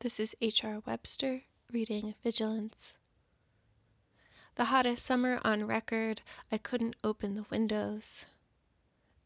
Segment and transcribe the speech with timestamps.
[0.00, 0.80] This is H.R.
[0.86, 2.98] Webster reading Vigilance.
[4.54, 8.24] The hottest summer on record, I couldn't open the windows.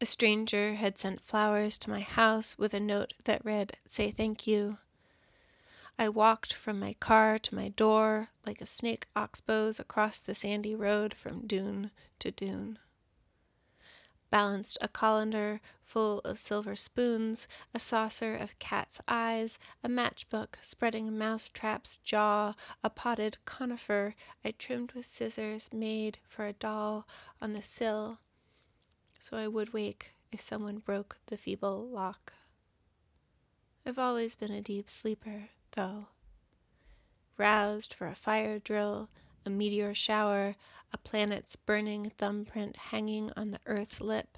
[0.01, 4.47] A stranger had sent flowers to my house with a note that read, Say thank
[4.47, 4.79] you.
[5.99, 10.73] I walked from my car to my door like a snake oxbows across the sandy
[10.73, 12.79] road from dune to dune
[14.33, 21.07] balanced a colander full of silver spoons, a saucer of cat's eyes, a matchbook spreading
[21.07, 27.07] a mousetrap's jaw, a potted conifer I trimmed with scissors made for a doll
[27.43, 28.17] on the sill,
[29.19, 32.33] so I would wake if someone broke the feeble lock.
[33.85, 36.07] I've always been a deep sleeper, though.
[37.37, 39.09] Roused for a fire drill,
[39.45, 40.55] a meteor shower,
[40.91, 44.37] a planet's burning thumbprint hanging on the earth's lip,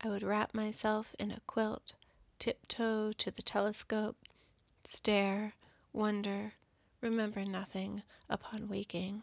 [0.00, 1.94] I would wrap myself in a quilt,
[2.38, 4.16] tiptoe to the telescope,
[4.86, 5.54] stare,
[5.92, 6.52] wonder,
[7.00, 9.22] remember nothing upon waking.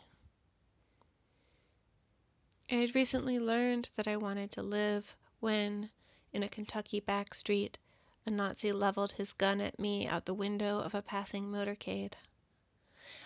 [2.71, 5.91] I had recently learned that I wanted to live when,
[6.32, 7.77] in a Kentucky back street,
[8.26, 12.13] a Nazi leveled his gun at me out the window of a passing motorcade.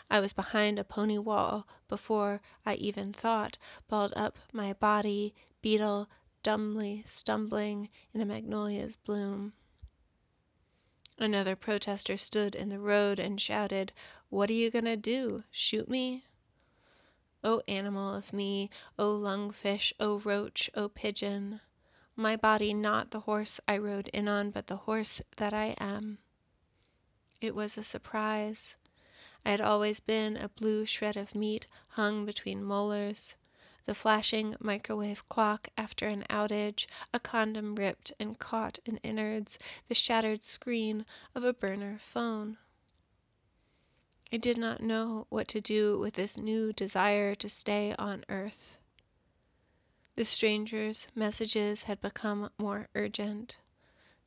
[0.09, 3.57] I was behind a pony wall before I even thought,
[3.88, 6.09] balled up my body, beetle
[6.43, 9.53] dumbly stumbling in a magnolia's bloom.
[11.17, 13.91] Another protester stood in the road and shouted,
[14.30, 15.43] What are you gonna do?
[15.52, 16.25] Shoot me?
[17.43, 21.61] O animal of me, O lungfish, O roach, O pigeon,
[22.15, 26.17] my body not the horse I rode in on, but the horse that I am.
[27.41, 28.75] It was a surprise.
[29.48, 33.36] I had always been a blue shred of meat hung between molars,
[33.86, 39.95] the flashing microwave clock after an outage, a condom ripped and caught in innards, the
[39.95, 42.58] shattered screen of a burner phone.
[44.34, 48.80] I did not know what to do with this new desire to stay on Earth.
[50.17, 53.55] The stranger's messages had become more urgent.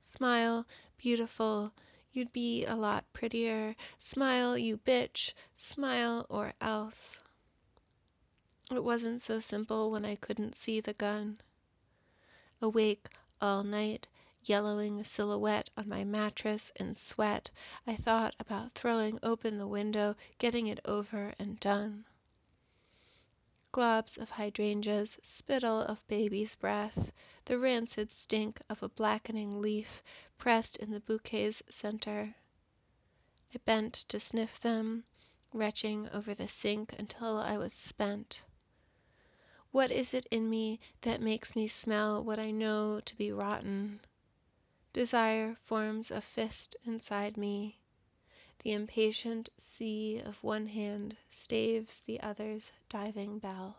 [0.01, 1.75] Smile, beautiful,
[2.13, 3.77] You'd be a lot prettier.
[3.99, 5.33] Smile, you bitch.
[5.57, 7.21] Smile or else.
[8.71, 11.41] It wasn't so simple when I couldn't see the gun.
[12.61, 13.09] Awake
[13.41, 14.09] all night,
[14.43, 17.51] yellowing a silhouette on my mattress in sweat,
[17.87, 22.05] I thought about throwing open the window, getting it over and done
[23.73, 27.13] globs of hydrangeas, spittle of baby's breath,
[27.45, 30.03] the rancid stink of a blackening leaf
[30.41, 32.35] pressed in the bouquet's center.
[33.55, 35.05] I bent to sniff them,
[35.53, 38.45] retching over the sink until I was spent.
[39.71, 44.01] What is it in me that makes me smell what I know to be rotten?
[44.93, 47.79] Desire forms a fist inside me.
[48.65, 53.77] The impatient sea of one hand staves the other's diving bell.